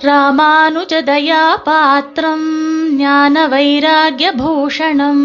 [0.00, 2.44] ராமானுஜதயா பாத்திரம்
[2.98, 5.24] ஞான வைராகியபூஷணம்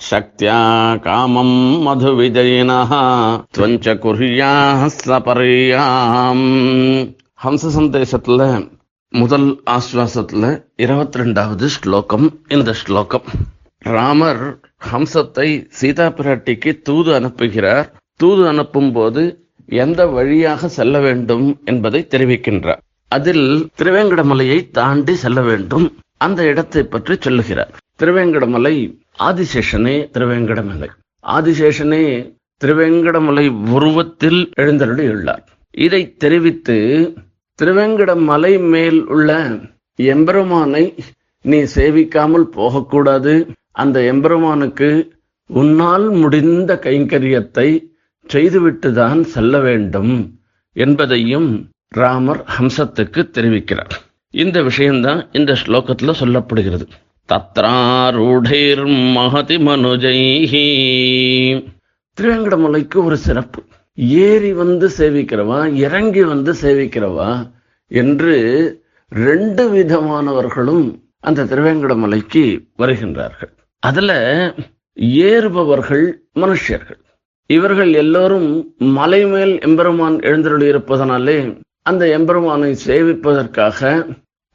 [0.00, 0.58] शक्त्या
[1.04, 2.92] कामम् मधुविजयिनः
[3.54, 6.46] त्वञ्च कुर्याः सपर्याम्
[7.44, 8.40] ஹம்ச சந்தேசத்துல
[9.12, 10.44] முதல் ஆஸ்வாசத்துல
[10.76, 13.28] இருபத்தி ரெண்டாவது ஸ்லோகம் இந்த ஸ்லோகம்
[13.82, 14.42] ராமர்
[14.90, 15.46] ஹம்சத்தை
[15.78, 17.88] சீதா பிராட்டிக்கு தூது அனுப்புகிறார்
[18.20, 19.22] தூது அனுப்பும் போது
[19.67, 22.81] எந்த வழியாக செல்ல வேண்டும் என்பதை தெரிவிக்கின்றார்.
[23.07, 25.93] அதில் திருவேங்கடமலையை தாண்டி செல்ல வேண்டும்.
[26.17, 27.73] அந்த இடத்தை பற்றி சொல்லுகிறார்.
[28.03, 30.87] திருவேங்கடமலை ஆதிசேஷனே திருவேங்கடமலை.
[31.27, 35.43] ஆதிசேஷனே திருவேங்கடமலை உருவத்தில் எழுந்தருளியுள்ளார்.
[35.71, 36.77] இதை தெரிவித்து
[37.59, 39.49] திருவேங்கடமலை மேல் உள்ள
[39.95, 40.93] எம்பெருமானை
[41.41, 43.47] நீ சேவிக்காமல் போகக்கூடாது.
[43.71, 44.89] அந்த எம்பெருமானுக்கு
[45.45, 47.87] உன்னால் முடிந்த கைங்கரியத்தை
[48.33, 50.39] செய்துவிட்டுதான் செல்ல வேண்டும்
[50.73, 53.95] என்பதையும் ராமர் ஹம்சத்துக்கு தெரிவிக்கிறார்.
[54.29, 56.87] இந்த விஷயம்தான் இந்த ஸ்லோகத்துல சொல்லப்படுகிறது.
[57.27, 60.65] தத்ராரூடைர் மகதி மனுஜைஹி.
[62.21, 63.63] திருவேங்கடமலைக்கு ஒரு சிறப்பு.
[63.95, 67.51] ஏறி வந்து சேவிக்கிறவா இறங்கி வந்து சேவிக்கிறவா
[67.87, 73.57] என்று ரெண்டு விதமானவர்களும் அந்த திருவேங்கடமலைக்கு வருகின்றார்கள்.
[73.79, 74.53] அதுல
[74.95, 77.03] ஏறுபவர்கள் மனுஷர்கள்.
[77.49, 83.79] இவர்கள் எல்லோரும் மலை மேல் எம்பெருமான் எழுந்தருளி இருப்பதனாலே அந்த எம்பெருமானை சேவிப்பதற்காக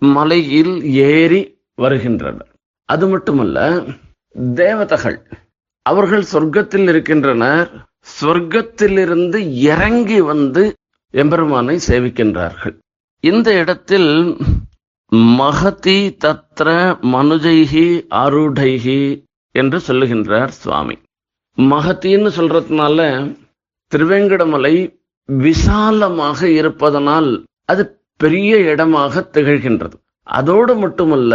[0.03, 1.41] மலையில் ஏறி
[1.75, 2.51] வருகின்றனர்.
[2.89, 3.83] அது மட்டுமல்ல
[4.55, 5.19] தேவதகள்
[5.87, 7.71] அவர்கள் சொர்க்கத்தில் இருக்கின்றனர்.
[8.21, 9.39] சொர்க்கத்திலிருந்து
[9.73, 10.75] இறங்கி வந்து
[11.15, 12.77] எம்பெருமானை சேவிக்கின்றார்கள்.
[13.21, 14.11] இந்த இடத்தில்
[15.39, 16.69] மகதி தத்ர
[17.15, 17.87] மனுஜைகி
[18.23, 19.01] ஆரூடைகி
[19.55, 20.97] என்று சொல்லுகின்றார் சுவாமி.
[21.73, 22.99] மகத்தின்னு சொல்றதுனால
[23.93, 24.75] திருவேங்கடமலை
[25.29, 27.31] விசாலமாக இருப்பதனால்
[27.65, 27.83] அது
[28.17, 29.97] பெரிய இடமாக திகழ்கின்றது.
[30.23, 31.35] அதோடு மட்டுமல்ல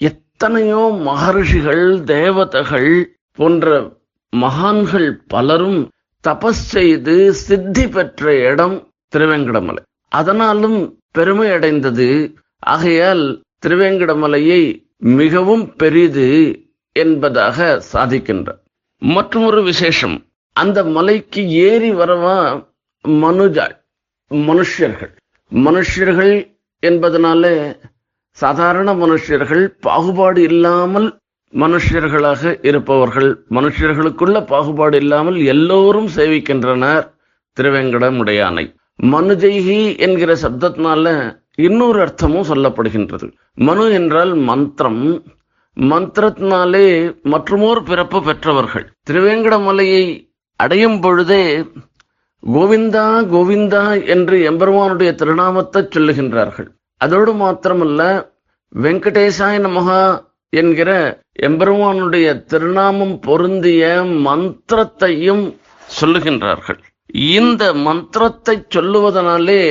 [0.00, 2.92] எத்தனையோ மகர்ஷிகள் தேவதைகள்
[3.38, 3.66] போன்ற
[4.32, 5.80] மகான்கள் பலரும்
[6.24, 8.76] தபஸ் செய்து சித்தி பெற்ற இடம்
[9.16, 9.82] திருவேங்கடமலை.
[10.08, 10.78] அதனாலும்
[11.10, 12.08] பெருமை அடைந்தது
[12.58, 13.24] ஆகையால்
[13.66, 14.62] திருவேங்கடமலையை
[15.18, 16.28] மிகவும் பெரிது
[16.96, 18.61] என்பதாக சாதிக்கின்றார்
[19.02, 20.16] மற்றொரு விசேஷம்.
[20.56, 22.36] அந்த மலைக்கு ஏறி வரவா
[23.04, 23.64] மனுஜா
[24.30, 25.12] மனுஷர்கள்
[25.52, 26.34] மனுஷர்கள்
[26.82, 27.50] என்பதனால
[28.38, 31.08] சாதாரண மனுஷர்கள் பாகுபாடு இல்லாமல்
[31.52, 33.30] மனுஷர்களாக இருப்பவர்கள்.
[33.50, 37.04] மனுஷர்களுக்குள்ள பாகுபாடு இல்லாமல் எல்லோரும் சேவிக்கின்றனர்
[37.56, 38.64] திருவேங்கடமுடையானை
[39.02, 41.06] மனுஜெய்கி என்கிற சப்தத்தினால
[41.66, 43.26] இன்னொரு அர்த்தமும் சொல்லப்படுகின்றது.
[43.54, 45.04] மனு என்றால் மந்திரம்
[45.80, 48.92] மந்திரத்தினாலே மற்றுமோர் பிறப்பு பெற்றவர்கள்.
[49.10, 51.66] திருவேங்கடமலையை அடையும் பொழுதே
[52.52, 56.68] கோவிந்தா கோவிந்தா என்று எம்பெருமானுடைய திருநாமத்தை சொல்லுகின்றார்கள்.
[56.96, 58.30] அதோடு மாத்திரமல்ல
[58.82, 65.44] வெங்கடேசாய நமகா என்கிற எம்பெருமானுடைய திருநாமம் பொருந்திய மந்திரத்தையும்
[66.00, 66.78] சொல்லுகின்றார்கள்.
[67.12, 69.62] இந்த மந்திரத்தை சொல்லுவதனாலே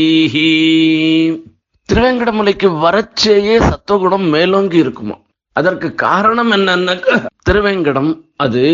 [1.88, 5.16] திருவேங்கடமுலைக்கு வரச்சேயே சத்துவகுணம் மேலோங்கி இருக்குமா?
[5.58, 8.64] அதற்கு காரணம் என்னன்னாக்க திருவேங்கடம் அது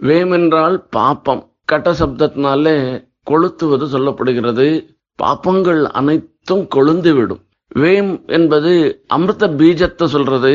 [0.00, 1.42] வேமென்றால் பாப்பம்.
[1.70, 2.76] கட்ட சப்தத்தினாலே
[3.30, 4.66] கொளுத்துவது சொல்லப்படுகிறது.
[5.18, 7.42] பாப்பங்கள் அனைத்தும் கொழுந்து விடும்
[7.74, 8.72] வேம் என்பது
[9.06, 10.52] அமிர்த பீஜத்தை சொல்றது.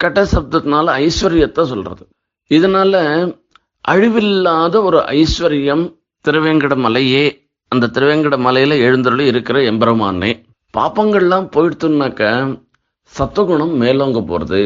[0.00, 2.04] கட்ட சப்தத்தினால ஐஸ்வர்யத்தை சொல்றது.
[2.50, 2.94] இதனால
[3.84, 5.84] அழிவில்லாத ஒரு ஐஸ்வர்யம்
[6.24, 7.24] திருவேங்கட மலையே
[7.72, 10.32] அந்த திருவேங்கட மலையில எழுந்தருளி இருக்கிற எம்பெருமானே.
[10.74, 12.22] பாப்பங்கள்லாம் போயிடுத்துனாக்க
[13.12, 14.62] சத்துகுணம் மேலோங்க போறது.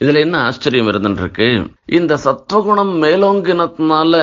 [0.00, 4.14] இதுல என்ன ஆச்சரியம் இருந்துருக்கு இந்த சத்துவகுணம் மேலோங்கினத்தினால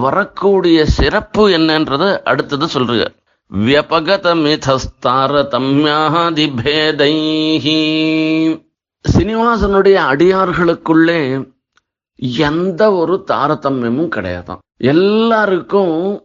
[0.00, 3.06] வரக்கூடிய சிறப்பு என்னன்றத அடுத்தது சொல்றாங்க
[3.50, 7.80] வியபகதமிதஸ்தார தம்யாதிபேதைஹி
[9.04, 11.44] சீனிவாசனுடைய அடியார்களுக்குள்ளே
[12.44, 16.20] எந்த ஒரு தாரதமியமும் கிடையாதாம் எல்லாருக்கும்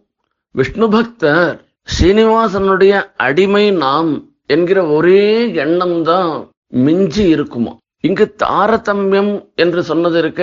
[0.56, 6.50] விஷ்ணு பக்தர் சீனிவாசனுடைய அடிமை நாம் என்கிற ஒரே எண்ணம் தான்
[6.86, 7.78] மிஞ்சி இருக்குமா?
[8.08, 10.42] இங்கு தாரதமியம் என்று சொன்னது இருக்க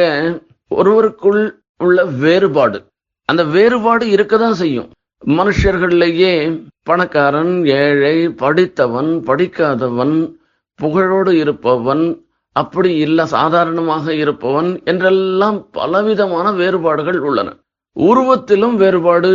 [0.70, 1.44] ஒருவருக்குள்
[1.78, 2.78] உள்ள வேறுபாடு.
[3.24, 4.90] அந்த வேறுபாடு இருக்கதான் செய்யும்.
[5.26, 6.34] மனுஷர்கள்லேயே
[6.82, 10.16] பணக்காரன் ஏழை படித்தவன் படிக்காதவன்
[10.82, 12.04] புகழோடு இருப்பவன்
[12.52, 17.56] அப்படி இல்ல சாதாரணமாக இருப்பவன் என்றெல்லாம் பலவிதமான வேறுபாடுகள் உள்ளன.
[18.00, 19.32] உருவத்திலும் வேறுபாடு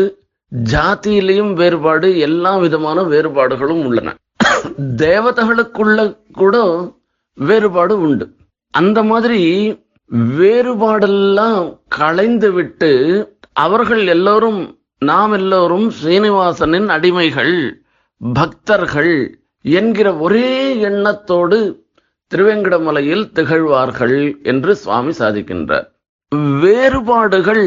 [0.71, 4.15] ஜாதியிலையும் வேறுபாடு எல்லா விதமான வேறுபாடுகளும் உள்ளன.
[4.97, 6.55] தேவதைகளுக்குள்ள கூட
[7.47, 8.25] வேறுபாடு உண்டு.
[8.73, 9.41] அந்த மாதிரி
[10.39, 12.91] வேறுபாடெல்லாம் களைந்து விட்டு
[13.63, 14.61] அவர்கள் எல்லோரும்
[15.09, 17.55] நாம் எல்லோரும் சீனிவாசனின் அடிமைகள்
[18.21, 19.13] பக்தர்கள்
[19.61, 20.49] என்கிற ஒரே
[20.89, 21.59] எண்ணத்தோடு
[22.31, 25.87] திருவேங்கடமலையில் திகழ்வார்கள் என்று சுவாமி சாதிக்கின்றார்.
[26.63, 27.65] வேறுபாடுகள்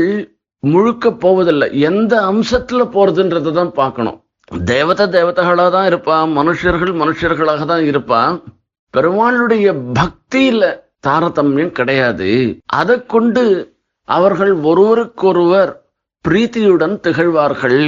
[0.63, 1.69] முழுக்க போவதில்லை.
[1.81, 4.19] எந்த அம்சத்துல போறதுன்றதை தான் பார்க்கணும்.
[4.67, 8.21] தேவதை தேவதைகளாக தான் இருப்பா மனுஷர்கள் மனுஷர்களாக தான் இருப்பா
[8.95, 9.67] பெருமாளுடைய
[9.99, 10.63] பக்தியில
[11.07, 12.31] தாரதமியம் கிடையாது.
[12.67, 13.45] அதை கொண்டு
[14.09, 15.73] அவர்கள் ஒருவருக்கொருவர்
[16.25, 17.81] பிரீத்தியுடன் திகழ்வார்கள்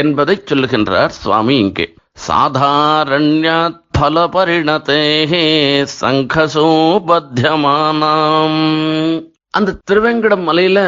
[0.00, 1.86] என்பதை சொல்லுகின்றார் சுவாமி இங்கே.
[2.26, 5.44] சாதாரண்யாத் பல பரிணத்தேகே
[6.00, 6.98] சங்கசோபத்தியமானாம்
[9.50, 10.78] அந்த திருவேங்கடம் மலையில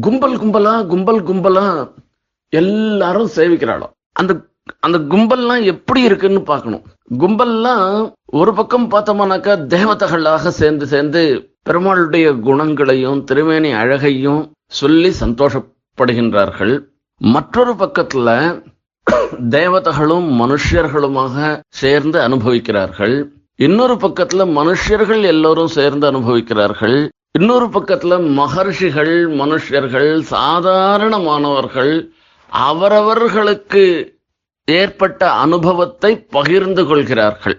[0.00, 1.66] கும்பல் கும்பலா கும்பல் கும்பலா
[2.52, 4.32] எல்லாரும் சேவிக்கிறாளோ அந்த
[4.80, 6.82] அந்த கும்பல்லாம் எப்படி இருக்குன்னு பார்க்கணும்.
[7.18, 16.84] கும்பல்லாம் ஒரு பக்கம் பார்த்தோம்னாக்கா தேவதைகளாக சேர்ந்து சேர்ந்து பெருமாளுடைய குணங்களையும் திருமேனி அழகையும் சொல்லி சந்தோஷப்படுகின்றார்கள்.
[17.18, 18.28] மற்றொரு பக்கத்துல
[19.48, 23.28] தேவதைகளும் மனுஷர்களுமாக சேர்ந்து அனுபவிக்கிறார்கள்.
[23.56, 27.08] இன்னொரு பக்கத்துல மனுஷர்கள் எல்லோரும் சேர்ந்து அனுபவிக்கிறார்கள்.
[27.38, 32.08] இன்னொரு பக்கத்துல மகர்ஷிகள் மனுஷர்கள் சாதாரணமானவர்கள்
[32.48, 33.84] அவரவர்களுக்கு
[34.64, 37.56] ஏற்பட்ட அனுபவத்தை பகிர்ந்து கொள்கிறார்கள்.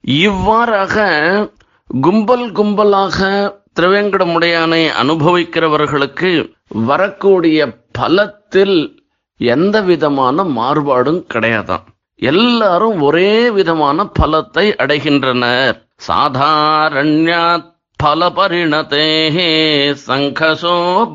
[0.00, 1.04] இவ்வாறாக
[2.00, 3.18] கும்பல் கும்பலாக
[3.80, 7.58] திருவேங்கடமுடையானை அனுபவிக்கிறவர்களுக்கு வரக்கூடிய
[7.92, 8.78] பலத்தில்
[9.36, 11.84] எந்த விதமான மாறுபாடும் கிடையாதான்
[12.16, 15.76] எல்லாரும் ஒரே விதமான பலத்தை அடைகின்றனர்.
[16.08, 17.42] சாதாரண்யா
[17.96, 19.50] பல பரிணதேஹே
[20.06, 21.06] சங்கசோபத்தியமானாம்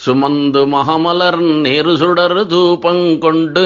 [0.00, 3.64] சுமந்து மகமலர் நேரு சுடர் தூபங்கொண்டு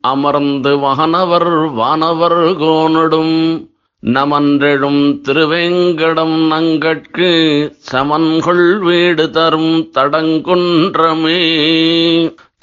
[0.00, 3.68] அமர்ந்து வகனவர் வானவர் கோனடும்.
[4.02, 7.30] நமன்றெழும் திருவேங்கடம் நங்கட்கு
[7.92, 11.40] சமன்கொள் வீடு தரும் தடங்குன்றமே.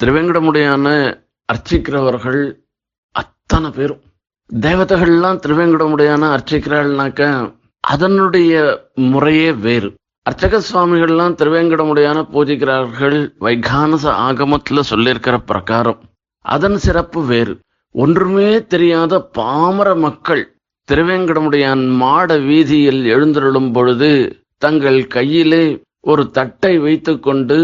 [0.04, 1.14] திருவேங்கடமுடையான
[1.52, 2.52] அர்ச்சிக்கிறவர்கள்
[3.10, 4.02] அத்தனை பேரும்.
[4.60, 8.54] தேவதைகள்லாம் திருவேங்கடமுடையான அர்ச்சிக்கிறாள்னாக்க அதனுடைய
[8.94, 9.94] முறையே வேறு.
[10.28, 13.18] அர்ச்சக சுவாமிகள்லாம் திருவேங்கடமுடையான பூஜிக்கிறார்கள்.
[13.40, 16.00] வைகானச ஆகமத்துல சொல்லியிருக்கிற பிரகாரம்.
[16.44, 17.54] அதன் சிறப்பு வேறு.
[17.94, 20.42] ஒன்றுமே தெரியாத பாமர மக்கள்
[20.88, 24.12] திருவேங்கடமுடையான் மாட வீதியில் எழுந்தருளும் பொழுது
[24.58, 25.64] தங்கள் கையிலே
[26.00, 27.58] ஒரு தட்டை வைத்துக்கொண்டு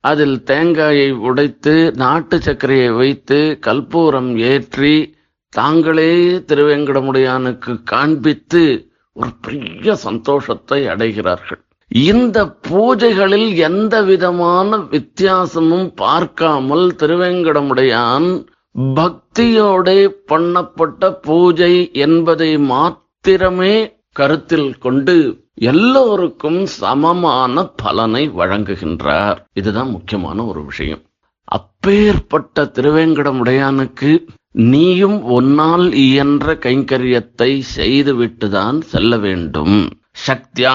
[0.00, 4.96] அதில் தேங்காயை உடைத்து நாட்டு சர்க்கரையை வைத்து கல்பூரம் ஏற்றி
[5.48, 6.12] தாங்களே
[6.48, 8.64] திருவேங்கடமுடையானுக்கு காண்பித்து
[9.12, 11.62] ஒரு பெரிய சந்தோஷத்தை அடைகிறார்கள்.
[11.88, 18.46] இந்த பூஜைகளில் எந்த விதமான வித்தியாசமும் பார்க்காமல் திருவேங்கடமுடையான்
[18.94, 29.36] பக்தியோட பண்ணப்பட்ட பூஜை என்பதை மாத்திரமே கருத்தில் கொண்டு எல்லோருக்கும் சமமான பலனை வழங்குகின்றார்.
[29.52, 31.02] இதுதான் முக்கியமான ஒரு விஷயம்.
[31.44, 39.90] அப்பேற்பட்ட திருவேங்கடமுடையானுக்கு நீயும் ஒன்னால் இயன்ற கைங்கரியத்தை செய்துவிட்டுதான் செல்ல வேண்டும்.
[40.16, 40.74] சக்தியா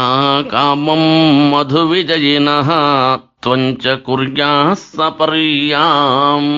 [0.52, 1.10] காமம்
[1.52, 2.70] மது விஜயினः
[3.46, 4.50] துவஞ்ச குர்யா
[4.98, 6.52] சபரியாம்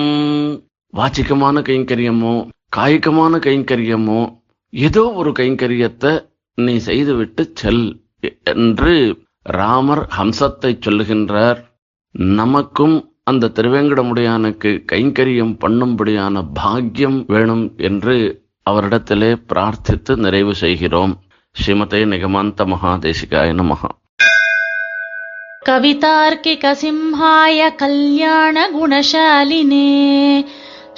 [1.68, 2.34] கைங்கரியமோ
[2.76, 4.20] காய்கமான கைங்கரியமோ
[4.72, 6.12] ஏதோ ஒரு கைங்கரியத்தை
[6.58, 7.86] நீ செய்துவிட்டு செல்
[8.44, 8.94] என்று
[9.58, 11.58] ராமர் ஹம்சத்தை சொல்லுகின்றார்.
[12.38, 18.16] நமக்கும் அந்த திருவேங்கடமுடையானுக்கு கைங்கரியம் பண்ணும்படியான பாக்கியம் வேணும் என்று
[18.70, 21.14] அவரிடத்திலே பிரார்த்தித்து நிறைவு செய்கிறோம்.
[21.55, 23.89] ஸ்ரீமதே நிகமாந்த மகாதேசிகாய நமஹா
[26.41, 28.69] कवितार्किकसिंहाय कल्याणगुणशालिने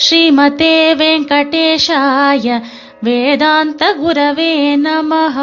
[0.05, 2.47] श्रीमते वेङ्कटेशाय
[3.05, 5.37] वेदान्तगुरवे नमः